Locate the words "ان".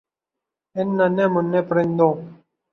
0.75-0.87